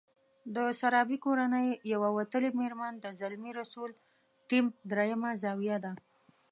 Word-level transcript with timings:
د 0.55 0.57
سرابي 0.79 1.17
کورنۍ 1.25 1.67
يوه 1.93 2.09
وتلې 2.17 2.49
مېرمن 2.59 2.93
د 2.99 3.05
زلمي 3.19 3.51
رسول 3.59 3.89
ټیم 4.49 4.65
درېيمه 4.91 5.31
زاویه 5.43 5.77
ده. 5.83 5.91